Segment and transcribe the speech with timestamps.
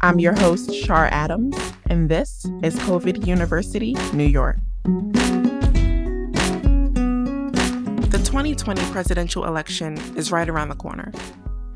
[0.00, 4.58] I'm your host, Shar Adams, and this is COVID University, New York.
[8.04, 11.10] The 2020 presidential election is right around the corner.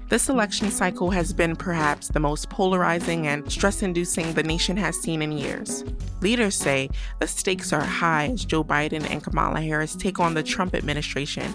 [0.09, 4.97] This election cycle has been perhaps the most polarizing and stress inducing the nation has
[4.97, 5.83] seen in years.
[6.21, 10.45] Leaders say the stakes are high as Joe Biden and Kamala Harris take on the
[10.45, 11.53] Trump administration,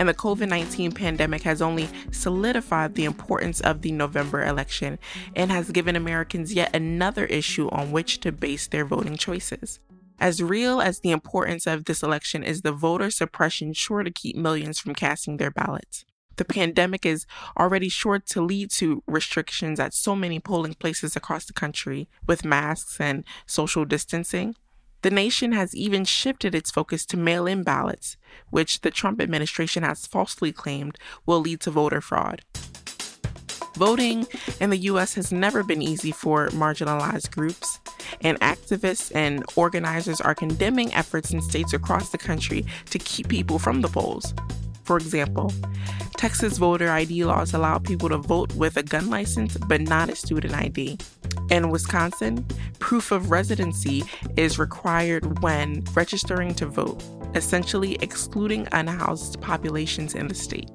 [0.00, 4.98] and the COVID 19 pandemic has only solidified the importance of the November election
[5.36, 9.78] and has given Americans yet another issue on which to base their voting choices.
[10.18, 14.36] As real as the importance of this election is the voter suppression sure to keep
[14.36, 17.26] millions from casting their ballots the pandemic is
[17.58, 22.46] already sure to lead to restrictions at so many polling places across the country with
[22.46, 24.54] masks and social distancing.
[25.02, 28.16] The nation has even shifted its focus to mail in ballots,
[28.50, 32.42] which the Trump administration has falsely claimed will lead to voter fraud.
[33.76, 34.26] Voting
[34.60, 35.14] in the U.S.
[35.14, 37.78] has never been easy for marginalized groups,
[38.20, 43.58] and activists and organizers are condemning efforts in states across the country to keep people
[43.58, 44.34] from the polls.
[44.84, 45.50] For example,
[46.18, 50.16] Texas voter ID laws allow people to vote with a gun license but not a
[50.16, 50.98] student ID.
[51.50, 52.46] In Wisconsin,
[52.78, 54.04] proof of residency
[54.36, 57.02] is required when registering to vote,
[57.34, 60.70] essentially excluding unhoused populations in the state.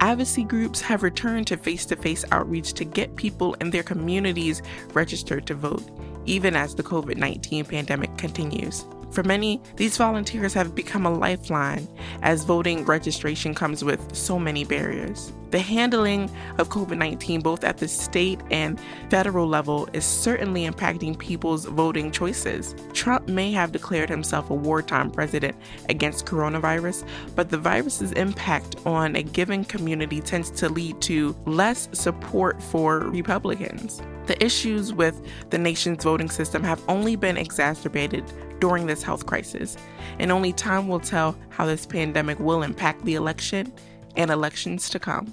[0.00, 4.62] Advocacy groups have returned to face to face outreach to get people in their communities
[4.92, 5.82] registered to vote,
[6.24, 8.84] even as the COVID 19 pandemic continues.
[9.10, 11.88] For many, these volunteers have become a lifeline
[12.22, 15.32] as voting registration comes with so many barriers.
[15.50, 18.78] The handling of COVID 19, both at the state and
[19.08, 22.74] federal level, is certainly impacting people's voting choices.
[22.92, 25.56] Trump may have declared himself a wartime president
[25.88, 31.88] against coronavirus, but the virus's impact on a given community tends to lead to less
[31.92, 34.02] support for Republicans.
[34.28, 39.78] The issues with the nation's voting system have only been exacerbated during this health crisis,
[40.18, 43.72] and only time will tell how this pandemic will impact the election
[44.16, 45.32] and elections to come.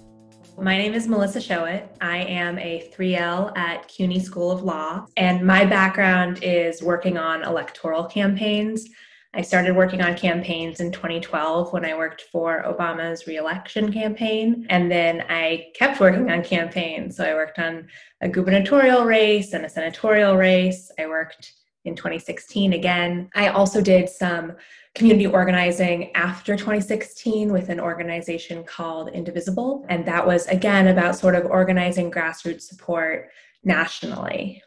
[0.58, 1.90] My name is Melissa Shohet.
[2.00, 7.44] I am a 3L at CUNY School of Law, and my background is working on
[7.44, 8.88] electoral campaigns.
[9.36, 14.66] I started working on campaigns in 2012 when I worked for Obama's reelection campaign.
[14.70, 17.18] And then I kept working on campaigns.
[17.18, 17.90] So I worked on
[18.22, 20.90] a gubernatorial race and a senatorial race.
[20.98, 21.52] I worked
[21.84, 23.30] in 2016 again.
[23.36, 24.54] I also did some
[24.96, 29.86] community organizing after 2016 with an organization called Indivisible.
[29.90, 33.30] And that was again about sort of organizing grassroots support
[33.66, 34.64] nationally.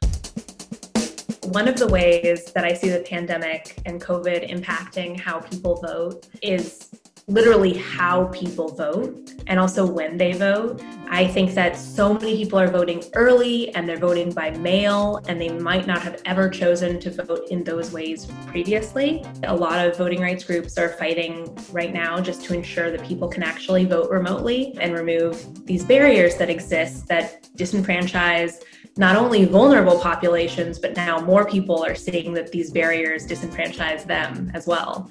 [1.49, 6.27] One of the ways that I see the pandemic and COVID impacting how people vote
[6.43, 6.91] is
[7.27, 10.83] literally how people vote and also when they vote.
[11.09, 15.41] I think that so many people are voting early and they're voting by mail and
[15.41, 19.25] they might not have ever chosen to vote in those ways previously.
[19.45, 23.29] A lot of voting rights groups are fighting right now just to ensure that people
[23.29, 28.63] can actually vote remotely and remove these barriers that exist that disenfranchise
[28.99, 34.51] not only vulnerable populations, but now more people are seeing that these barriers disenfranchise them
[34.55, 35.11] as well.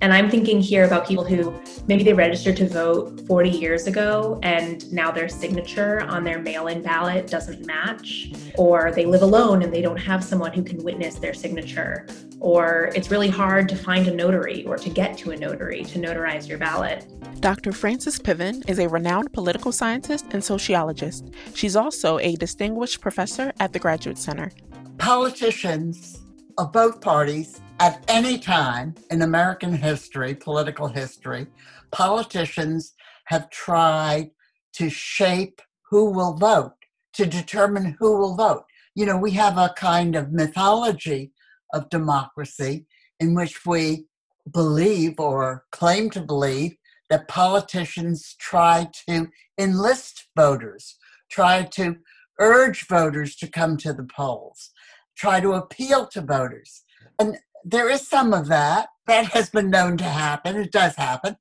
[0.00, 4.38] And I'm thinking here about people who maybe they registered to vote 40 years ago
[4.42, 9.62] and now their signature on their mail in ballot doesn't match, or they live alone
[9.62, 12.06] and they don't have someone who can witness their signature,
[12.40, 15.98] or it's really hard to find a notary or to get to a notary to
[15.98, 17.06] notarize your ballot.
[17.40, 17.72] Dr.
[17.72, 21.30] Frances Piven is a renowned political scientist and sociologist.
[21.54, 24.50] She's also a distinguished professor at the Graduate Center.
[24.98, 26.20] Politicians
[26.56, 31.46] of both parties at any time in American history, political history,
[31.90, 32.94] politicians
[33.26, 34.30] have tried
[34.74, 36.74] to shape who will vote,
[37.14, 38.64] to determine who will vote.
[38.94, 41.32] You know, we have a kind of mythology
[41.72, 42.86] of democracy
[43.18, 44.06] in which we
[44.52, 46.76] believe or claim to believe
[47.10, 50.96] that politicians try to enlist voters,
[51.30, 51.96] try to
[52.38, 54.70] urge voters to come to the polls,
[55.16, 56.82] try to appeal to voters.
[57.18, 58.88] And there is some of that.
[59.06, 60.56] That has been known to happen.
[60.56, 61.36] It does happen.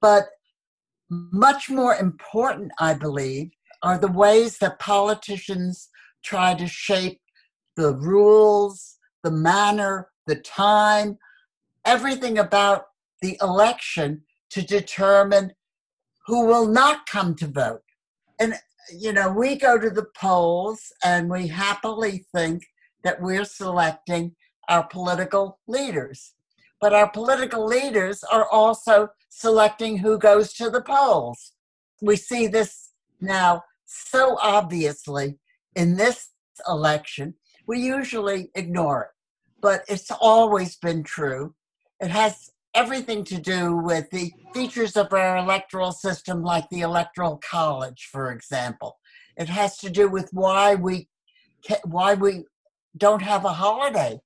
[0.00, 0.24] But
[1.10, 3.50] much more important, I believe,
[3.82, 5.88] are the ways that politicians
[6.22, 7.20] try to shape
[7.76, 11.18] the rules, the manner, the time,
[11.84, 12.84] everything about
[13.20, 15.52] the election to determine
[16.26, 17.82] who will not come to vote.
[18.38, 18.54] And,
[18.94, 22.64] you know, we go to the polls and we happily think
[23.02, 24.34] that we're selecting
[24.68, 26.34] our political leaders.
[26.80, 31.52] But our political leaders are also selecting who goes to the polls.
[32.02, 32.90] We see this
[33.20, 35.38] now so obviously
[35.74, 36.30] in this
[36.68, 37.34] election,
[37.66, 39.10] we usually ignore it.
[39.60, 41.54] But it's always been true.
[42.00, 47.38] It has everything to do with the features of our electoral system, like the electoral
[47.38, 48.98] college, for example.
[49.36, 51.08] It has to do with why we
[51.84, 52.44] why we
[52.96, 54.20] don't have a holiday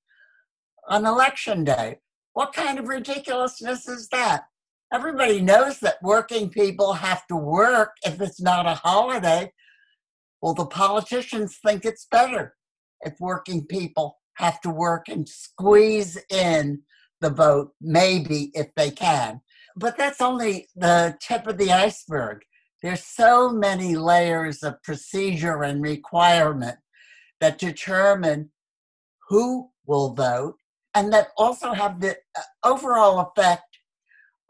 [0.89, 1.99] on election day.
[2.33, 4.45] What kind of ridiculousness is that?
[4.93, 9.53] Everybody knows that working people have to work if it's not a holiday.
[10.41, 12.55] Well, the politicians think it's better
[13.03, 16.83] if working people have to work and squeeze in
[17.21, 19.41] the vote, maybe if they can.
[19.77, 22.39] But that's only the tip of the iceberg.
[22.83, 26.77] There's so many layers of procedure and requirement
[27.41, 28.51] that determine
[29.29, 30.55] who will vote
[30.95, 33.79] and that also have the uh, overall effect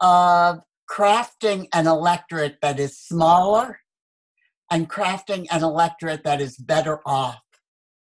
[0.01, 0.59] of
[0.89, 3.79] crafting an electorate that is smaller
[4.71, 7.41] and crafting an electorate that is better off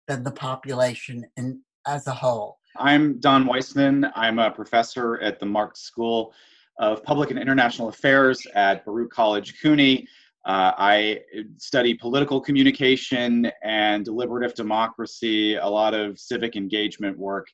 [0.08, 2.58] than the population in, as a whole.
[2.78, 4.12] I'm Don Waisanen.
[4.16, 6.34] I'm a professor at the Marxe School
[6.78, 10.08] of Public and International Affairs at Baruch College CUNY.
[10.46, 11.22] Uh, I
[11.58, 17.48] study political communication and deliberative democracy, a lot of civic engagement work.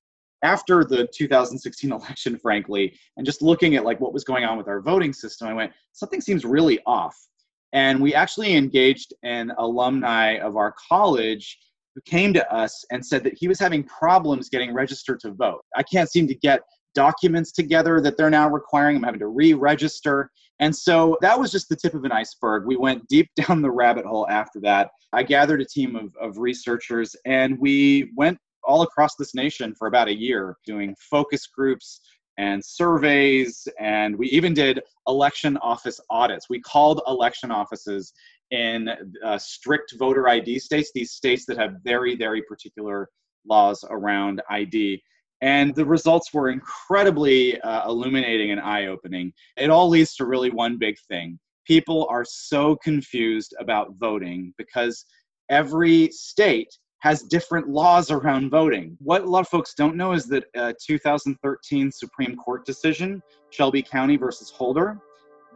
[0.44, 4.68] After the 2016 election, frankly, and just looking at like what was going on with
[4.68, 7.16] our voting system, I went, something seems really off.
[7.74, 11.58] And we actually engaged an alumni of our college
[11.96, 15.62] who came to us and said that he was having problems getting registered to vote.
[15.76, 16.62] I can't seem to get
[16.94, 18.98] documents together that they're now requiring.
[18.98, 20.30] I'm having to re register.
[20.60, 22.66] And so that was just the tip of an iceberg.
[22.66, 24.90] We went deep down the rabbit hole after that.
[25.14, 29.88] I gathered a team of, of researchers and we went all across this nation for
[29.88, 32.02] about a year doing focus groups
[32.38, 38.14] and surveys and we even did election office audits we called election offices
[38.52, 38.90] in
[39.26, 43.10] uh, strict voter ID states, these states that have very, very particular
[43.48, 45.02] laws around ID.
[45.42, 49.34] And the results were incredibly uh, illuminating and eye opening.
[49.58, 51.40] It all leads to really one big thing.
[51.66, 55.06] People are so confused about voting because
[55.50, 58.96] every state has different laws around voting.
[59.00, 63.82] What a lot of folks don't know is that a 2013 Supreme Court decision, Shelby
[63.82, 65.00] County versus Holder,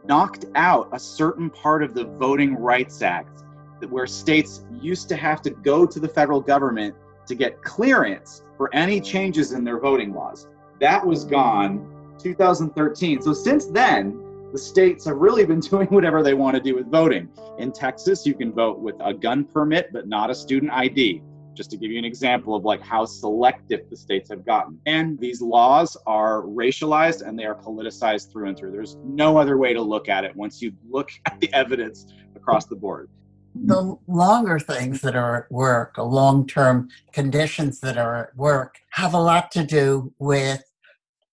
[0.04, 3.44] knocked out a certain part of the Voting Rights Act
[3.90, 6.94] where states used to have to go to the federal government
[7.26, 10.48] to get clearance for any changes in their voting laws.
[10.80, 13.22] That was gone 2013.
[13.22, 16.90] So since then, the states have really been doing whatever they want to do with
[16.90, 17.28] voting.
[17.58, 21.22] In Texas, you can vote with a gun permit but not a student ID
[21.56, 24.78] just to give you an example of like how selective the states have gotten.
[24.86, 28.72] And these laws are racialized and they are politicized through and through.
[28.72, 32.06] There's no other way to look at it once you look at the evidence
[32.36, 33.08] across the board.
[33.54, 39.14] The longer things that are at work, long term conditions that are at work, have
[39.14, 40.62] a lot to do with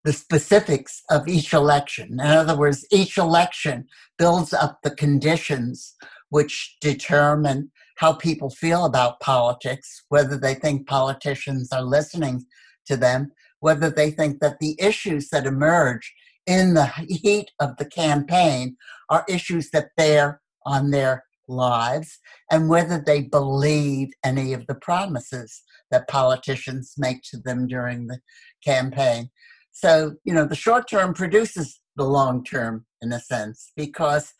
[0.05, 2.13] the specifics of each election.
[2.13, 3.87] In other words, each election
[4.17, 5.95] builds up the conditions
[6.29, 12.45] which determine how people feel about politics, whether they think politicians are listening
[12.85, 16.13] to them, whether they think that the issues that emerge
[16.45, 18.75] in the heat of the campaign
[19.09, 22.19] are issues that bear on their lives,
[22.51, 28.19] and whether they believe any of the promises that politicians make to them during the
[28.65, 29.29] campaign.
[29.71, 34.33] So, you know, the short term produces the long term in a sense, because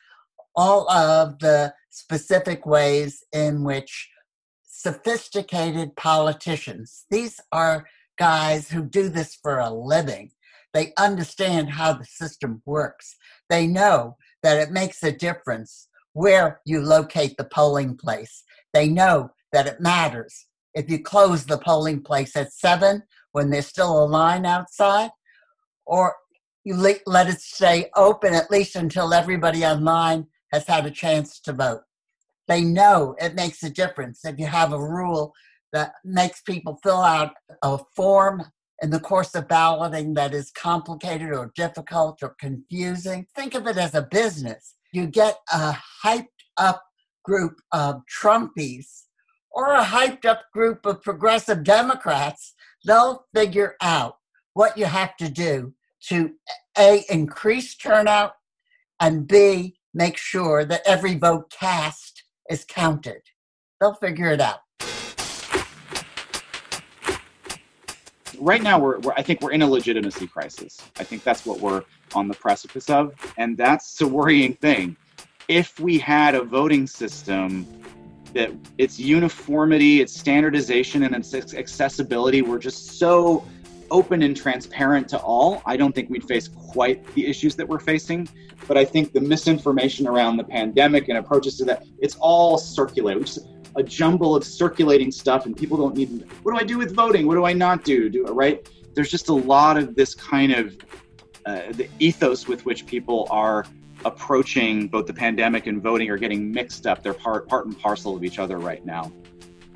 [0.56, 4.10] all of the specific ways in which
[4.66, 10.32] sophisticated politicians, these are guys who do this for a living,
[10.74, 13.16] they understand how the system works.
[13.50, 18.44] They know that it makes a difference where you locate the polling place.
[18.74, 20.48] They know that it matters.
[20.74, 25.12] If you close the polling place at seven when there's still a line outside,
[25.86, 26.16] or
[26.64, 31.52] you let it stay open at least until everybody online has had a chance to
[31.52, 31.82] vote.
[32.48, 35.34] They know it makes a difference if you have a rule
[35.74, 38.44] that makes people fill out a form
[38.82, 43.28] in the course of balloting that is complicated or difficult or confusing.
[43.36, 44.76] Think of it as a business.
[44.94, 46.84] You get a hyped up
[47.24, 49.04] group of Trumpies
[49.54, 52.56] or a hyped up group of progressive Democrats,
[52.86, 54.18] they'll figure out
[54.54, 55.74] what you have to do
[56.08, 56.32] to
[56.78, 58.34] A, increase turnout,
[59.00, 63.22] and B, make sure that every vote cast is counted.
[63.80, 64.60] They'll figure it out.
[68.40, 70.80] Right now, we're, we're, I think we're in a legitimacy crisis.
[70.98, 71.84] I think that's what we're
[72.14, 74.98] on the precipice of, and that's a worrying thing.
[75.48, 77.66] If we had a voting system
[78.34, 83.46] that its uniformity, its standardization, and its accessibility were just so
[83.92, 87.80] open and transparent to all, I don't think we'd face quite the issues that we're
[87.80, 88.28] facing.
[88.68, 93.22] But I think the misinformation around the pandemic and approaches to that, it's all circulated.
[93.22, 96.26] Which is a jumble of circulating stuff, and people don't need.
[96.44, 97.28] What do I do with voting?
[97.28, 98.10] What do I not do?
[98.10, 98.68] Do right?
[98.94, 100.78] There's just a lot of this kind of
[101.46, 103.66] uh, the ethos with which people are
[104.06, 107.02] approaching both the pandemic and voting are getting mixed up.
[107.04, 109.12] They're part part and parcel of each other right now.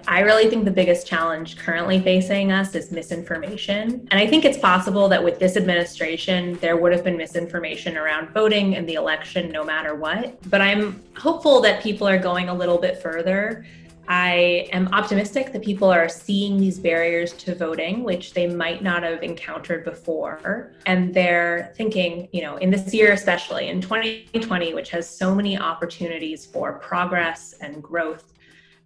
[0.10, 4.08] I really think the biggest challenge currently facing us is misinformation.
[4.10, 8.30] And I think it's possible that with this administration, there would have been misinformation around
[8.30, 10.40] voting and the election no matter what.
[10.50, 13.66] But I'm hopeful that people are going a little bit further.
[14.08, 19.04] I am optimistic that people are seeing these barriers to voting, which they might not
[19.04, 20.72] have encountered before.
[20.86, 25.60] And they're thinking, you know, in this year, especially in 2020, which has so many
[25.60, 28.32] opportunities for progress and growth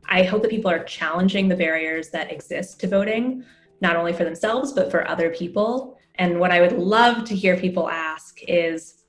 [0.08, 3.44] I hope that people are challenging the barriers that exist to voting,
[3.82, 5.98] not only for themselves, but for other people.
[6.16, 9.04] And what I would love to hear people ask is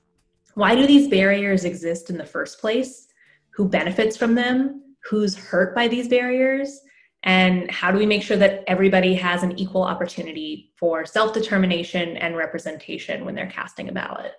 [0.55, 3.07] why do these barriers exist in the first place?
[3.51, 4.95] Who benefits from them?
[5.09, 6.79] Who's hurt by these barriers?
[7.23, 12.17] And how do we make sure that everybody has an equal opportunity for self determination
[12.17, 14.33] and representation when they're casting a ballot?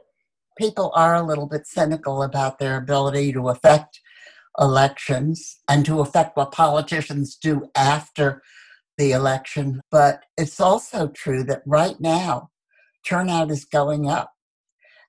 [0.59, 4.01] People are a little bit cynical about their ability to affect
[4.59, 8.43] elections and to affect what politicians do after
[8.99, 9.81] the election.
[9.91, 12.51] But it's also true that right now,
[13.07, 14.31] turnout is going up.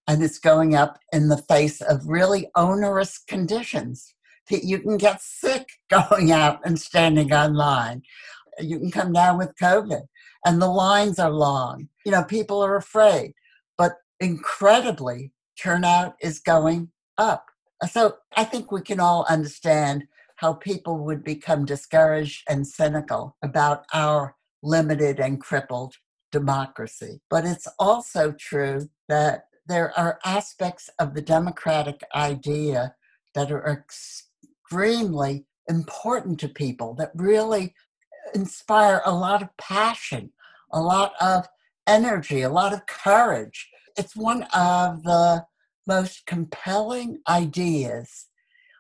[0.08, 4.14] And it's going up in the face of really onerous conditions.
[4.50, 8.04] You can get sick going out and standing online.
[8.60, 10.04] You can come down with COVID,
[10.46, 11.90] and the lines are long.
[12.06, 13.34] You know, people are afraid.
[13.78, 17.46] But incredibly, turnout is going up.
[17.90, 23.86] So I think we can all understand how people would become discouraged and cynical about
[23.94, 25.96] our limited and crippled
[26.32, 27.22] democracy.
[27.30, 32.96] But it's also true that there are aspects of the democratic idea
[33.34, 37.74] that are extremely important to people, that really
[38.34, 40.32] inspire a lot of passion,
[40.72, 41.48] a lot of
[41.88, 43.70] energy, a lot of courage.
[43.98, 45.46] It's one of the
[45.88, 48.28] most compelling ideas,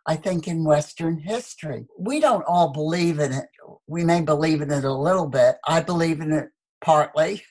[0.08, 1.88] I think, in Western history.
[1.98, 3.48] We don't all believe in it.
[3.88, 5.56] We may believe in it a little bit.
[5.68, 6.50] I believe in it
[6.82, 7.44] partly,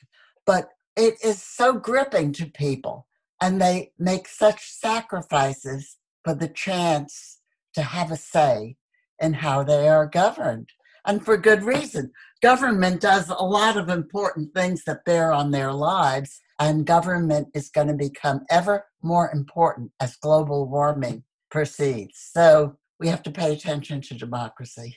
[0.46, 3.06] but it is so gripping to people.
[3.40, 7.40] And they make such sacrifices for the chance
[7.74, 8.76] to have a say
[9.20, 10.70] in how they are governed.
[11.06, 12.12] And for good reason.
[12.40, 17.68] Government does a lot of important things that bear on their lives and government is
[17.68, 22.30] going to become ever more important as global warming proceeds.
[22.32, 24.96] So we have to pay attention to democracy.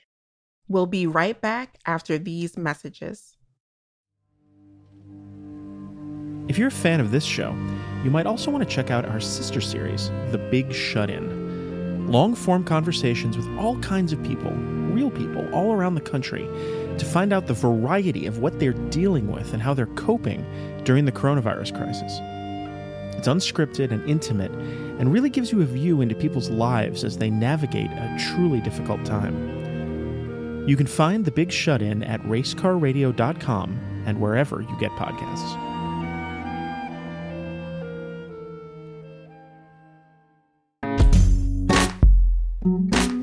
[0.68, 3.38] We'll be right back after these messages.
[6.48, 7.52] If you're a fan of this show,
[8.04, 12.08] you might also want to check out our sister series, The Big Shut In.
[12.08, 16.48] Long form conversations with all kinds of people, real people all around the country
[16.98, 20.46] to find out the variety of what they're dealing with and how they're coping
[20.84, 22.20] during the coronavirus crisis.
[23.18, 24.51] It's unscripted and intimate
[25.00, 29.04] and really gives you a view into people's lives as they navigate a truly difficult
[29.06, 30.68] time.
[30.68, 35.63] You can find The Big Shut In at racecarradio.com and wherever you get podcasts.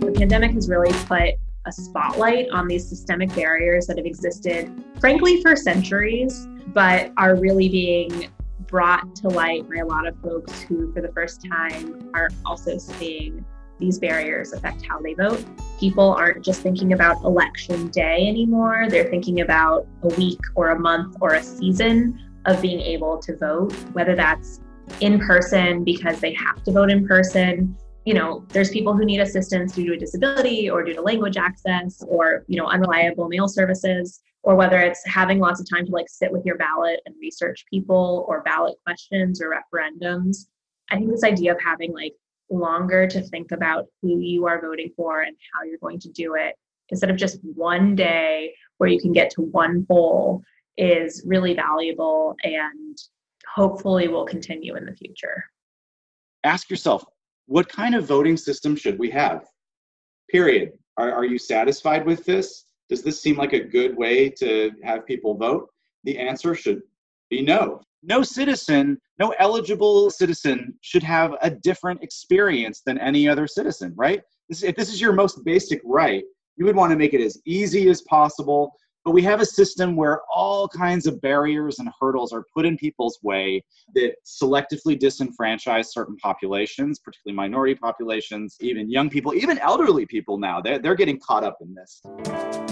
[0.01, 1.35] The pandemic has really put
[1.67, 7.69] a spotlight on these systemic barriers that have existed, frankly, for centuries, but are really
[7.69, 8.29] being
[8.67, 12.77] brought to light by a lot of folks who, for the first time, are also
[12.79, 13.45] seeing
[13.79, 15.45] these barriers affect how they vote.
[15.81, 20.79] People aren't just thinking about election day anymore, they're thinking about a week or a
[20.79, 24.61] month or a season of being able to vote, whether that's
[25.01, 29.21] in person because they have to vote in person you know, there's people who need
[29.21, 33.49] assistance due to a disability or due to language access or, you know, unreliable mail
[33.49, 37.15] services, or whether it's having lots of time to like sit with your ballot and
[37.19, 40.47] research people or ballot questions or referendums.
[40.91, 42.13] I think this idea of having like
[42.51, 46.35] longer to think about who you are voting for and how you're going to do
[46.35, 46.57] it
[46.91, 50.43] instead of just one day where you can get to one poll
[50.77, 52.99] is really valuable and
[53.55, 55.45] hopefully will continue in the future.
[56.43, 57.03] Ask yourself
[57.47, 59.45] what kind of voting system should we have?
[60.31, 60.73] Period.
[60.97, 62.65] Are, are you satisfied with this?
[62.89, 65.69] Does this seem like a good way to have people vote?
[66.05, 66.83] The answer should
[67.31, 67.81] be no.
[68.03, 74.23] No citizen, no eligible citizen should have a different experience than any other citizen, right?
[74.49, 76.23] This, if this is your most basic right,
[76.57, 78.73] You would want to make it as easy as possible.
[79.05, 82.79] But we have a system where all kinds of barriers and hurdles are put in
[82.79, 83.63] people's way
[83.95, 90.63] that selectively disenfranchise certain populations, particularly minority populations, even young people, even elderly people now.
[90.63, 92.64] They're, they're getting caught up in this.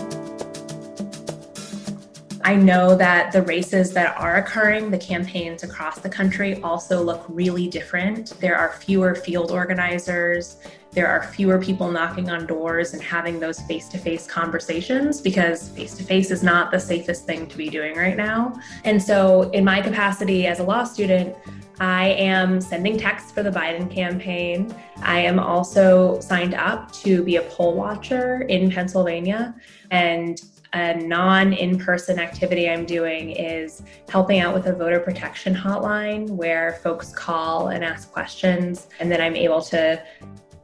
[2.44, 7.25] I know that the races that are occurring, the campaigns across the country also look
[7.28, 8.34] really different.
[8.40, 10.56] There are fewer field organizers.
[10.90, 15.68] There are fewer people knocking on doors and having those face to face conversations because
[15.70, 18.54] face to face is not the safest thing to be doing right now.
[18.84, 21.37] And so, in my capacity as a law student,
[21.80, 24.75] I am sending texts for the Biden campaign.
[25.02, 29.54] I am also signed up to be a poll watcher in Pennsylvania.
[29.90, 30.40] And
[30.74, 36.28] a non in person activity I'm doing is helping out with a voter protection hotline
[36.30, 38.88] where folks call and ask questions.
[38.98, 40.02] And then I'm able to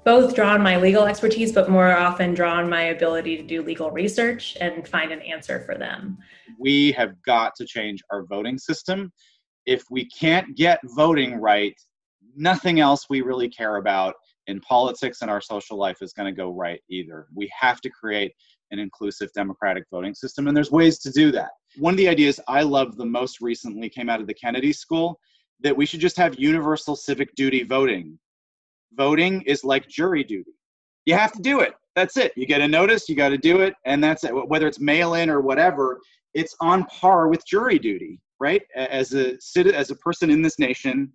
[0.05, 3.63] both draw on my legal expertise, but more often draw on my ability to do
[3.63, 6.17] legal research and find an answer for them.
[6.59, 9.13] We have got to change our voting system.
[9.67, 11.75] If we can't get voting right,
[12.35, 14.15] nothing else we really care about
[14.47, 17.27] in politics and our social life is going to go right either.
[17.35, 18.33] We have to create
[18.71, 20.49] an inclusive democratic voting system.
[20.49, 21.51] And there's ways to do that.
[21.77, 25.19] One of the ideas I love the most recently came out of the Kennedy School
[25.61, 28.19] that we should just have universal civic duty voting.
[28.95, 30.53] Voting is like jury duty.
[31.05, 31.75] You have to do it.
[31.97, 32.33] That's it.
[32.37, 34.33] You get a notice, you got to do it, and that's it.
[34.33, 36.01] Whether it's mail in or whatever,
[36.35, 38.63] it's on par with jury duty, right?
[38.77, 39.37] As a
[39.75, 41.13] as a person in this nation,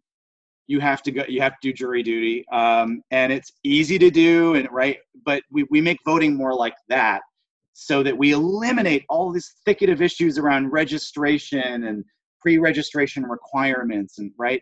[0.67, 4.10] you have to go you have to do jury duty um, and it's easy to
[4.10, 7.22] do and right but we, we make voting more like that
[7.74, 12.03] so that we eliminate all this thicket of issues around registration and
[12.39, 14.62] pre-registration requirements and right?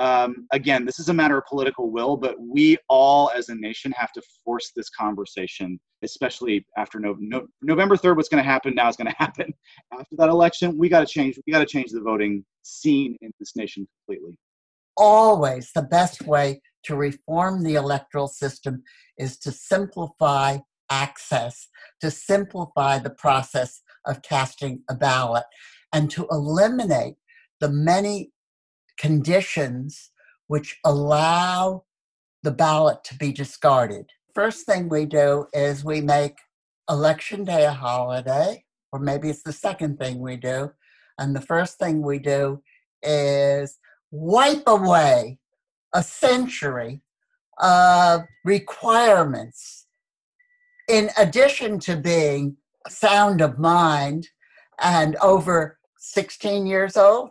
[0.00, 3.92] Um, again this is a matter of political will but we all as a nation
[3.92, 8.74] have to force this conversation especially after no, no, november 3rd what's going to happen
[8.74, 9.52] now is going to happen.
[9.92, 13.32] After that election we got to change we got to change the voting scene in
[13.38, 14.36] this nation completely.
[14.96, 18.82] Always the best way to reform the electoral system
[19.16, 20.58] is to simplify
[20.90, 21.68] access
[22.00, 25.44] to simplify the process of casting a ballot
[25.92, 27.16] and to eliminate
[27.60, 28.32] the many
[28.98, 30.10] conditions
[30.46, 31.84] which allow
[32.42, 34.10] the ballot to be discarded.
[34.34, 36.36] First thing we do is we make
[36.88, 40.70] election day a holiday, or maybe it's the second thing we do.
[41.18, 42.62] And the first thing we do
[43.02, 43.78] is
[44.10, 45.38] wipe away
[45.92, 47.02] a century
[47.60, 49.86] of requirements
[50.88, 52.56] in addition to being
[52.88, 54.26] sound of mind
[54.80, 57.30] and over 16 years old,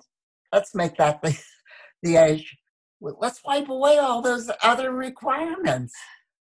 [0.54, 1.38] let's make that the,
[2.04, 2.56] the age.
[3.02, 5.94] Let's wipe away all those other requirements.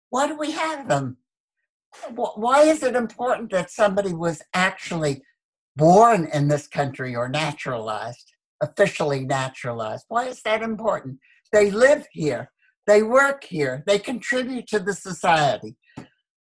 [0.10, 1.18] Why do we have them?
[2.16, 5.22] Why is it important that somebody was actually
[5.76, 10.06] born in this country or naturalized, officially naturalized?
[10.08, 11.20] Why is that important?
[11.52, 12.52] They live here,
[12.88, 15.76] they work here, they contribute to the society.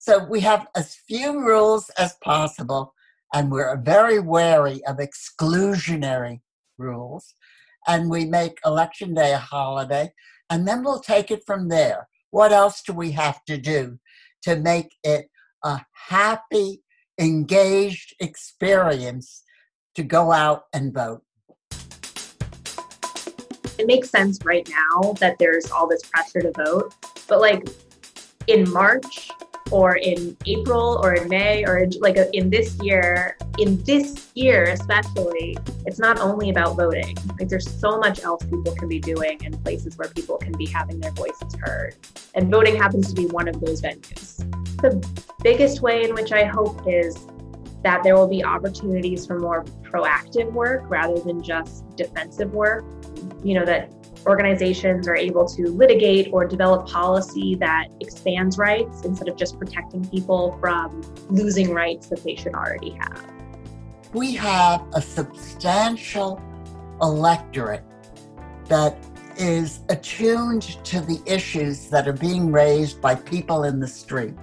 [0.09, 2.95] So we have as few rules as possible,
[3.35, 6.41] and we're very wary of exclusionary
[6.79, 7.35] rules.
[7.87, 10.15] And we make Election Day a holiday,
[10.49, 12.09] and then we'll take it from there.
[12.31, 13.99] What else do we have to do
[14.45, 15.29] to make it
[15.63, 16.83] a happy,
[17.21, 19.43] engaged experience
[19.95, 21.23] to go out and vote?
[23.79, 26.95] It makes sense right now that there's all this pressure to vote,
[27.29, 27.69] but like
[28.47, 29.29] in March,
[29.71, 34.65] or in April or in May or in, like in this year, in this year
[34.65, 37.17] especially, it's not only about voting.
[37.39, 40.67] Like there's so much else people can be doing and places where people can be
[40.67, 41.95] having their voices heard.
[42.35, 44.39] And voting happens to be one of those venues.
[44.81, 45.05] The
[45.43, 47.27] biggest way in which I hope is
[47.83, 52.85] that there will be opportunities for more proactive work rather than just defensive work.
[53.43, 53.93] You know, that
[54.27, 60.05] organizations are able to litigate or develop policy that expands rights instead of just protecting
[60.09, 63.25] people from losing rights that they should already have.
[64.13, 66.43] We have a substantial
[67.01, 67.85] electorate
[68.67, 68.97] that
[69.37, 74.35] is attuned to the issues that are being raised by people in the street,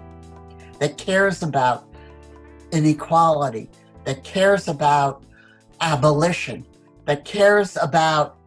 [0.80, 1.88] that cares about
[2.72, 3.70] inequality,
[4.06, 5.24] that cares about
[5.82, 6.66] abolition,
[7.06, 8.38] that cares about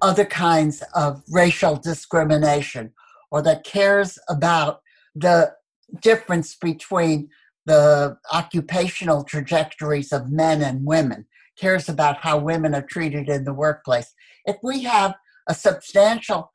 [0.00, 2.92] other kinds of racial discrimination
[3.30, 4.80] or that cares about
[5.14, 5.52] the
[6.00, 7.28] difference between
[7.66, 11.26] the occupational trajectories of men and women,
[11.58, 14.14] cares about how women are treated in the workplace.
[14.46, 15.14] If we have
[15.48, 16.52] a substantial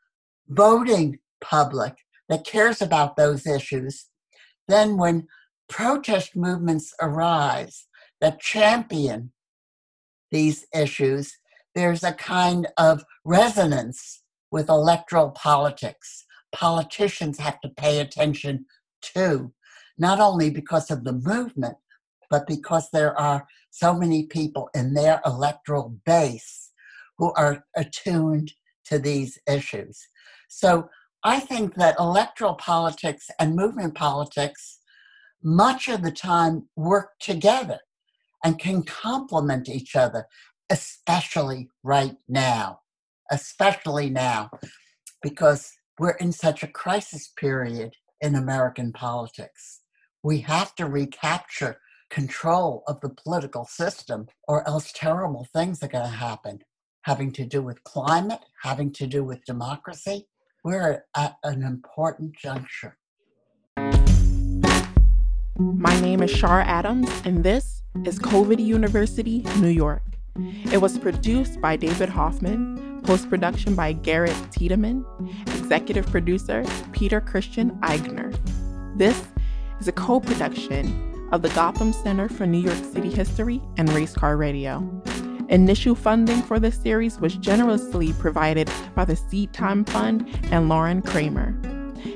[0.47, 1.95] voting public
[2.29, 4.07] that cares about those issues,
[4.67, 5.27] then when
[5.69, 7.85] protest movements arise
[8.21, 9.31] that champion
[10.31, 11.37] these issues,
[11.75, 16.25] there's a kind of resonance with electoral politics.
[16.53, 18.65] Politicians have to pay attention
[19.15, 19.51] to,
[19.97, 21.77] not only because of the movement,
[22.29, 26.71] but because there are so many people in their electoral base
[27.17, 28.53] who are attuned
[28.85, 30.07] to these issues.
[30.49, 30.89] So
[31.23, 34.79] I think that electoral politics and movement politics
[35.43, 37.79] much of the time work together
[38.43, 40.25] and can complement each other,
[40.73, 42.79] especially right now,
[43.31, 44.49] especially now,
[45.21, 49.81] because we're in such a crisis period in American politics.
[50.23, 51.77] We have to recapture
[52.09, 56.63] control of the political system, or else terrible things are going to happen,
[57.03, 60.27] having to do with climate, having to do with democracy.
[60.63, 62.97] We're at an important juncture.
[65.55, 70.01] My name is Shar Adams, and this is COVID University, New York.
[70.35, 75.05] It was produced by David Hoffman, post production by Garrett Tiedemann,
[75.45, 78.35] executive producer Peter Christian Eigner.
[78.97, 79.27] This
[79.79, 84.39] is a co production of the Gotham Center for New York City History and Racecar
[84.39, 84.89] Radio.
[85.49, 91.03] Initial funding for this series was generously provided by the Seed Time Fund and Lauren
[91.03, 91.55] Kramer.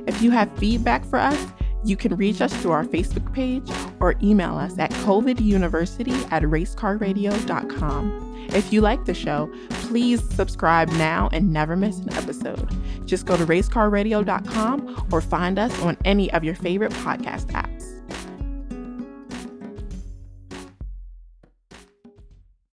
[0.07, 1.47] If you have feedback for us,
[1.83, 8.27] you can reach us through our Facebook page or email us at coviduniversity at racecarradio.com.
[8.49, 12.69] If you like the show, please subscribe now and never miss an episode.
[13.05, 17.76] Just go to racecarradio.com or find us on any of your favorite podcast apps.